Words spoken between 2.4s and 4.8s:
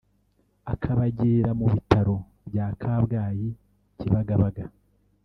bya Kabwayi Kibagabaga